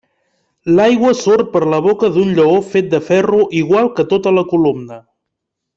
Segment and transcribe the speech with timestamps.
[0.79, 4.99] L'aigua surt per la boca d'un lleó fet de ferro igual que tota la columna.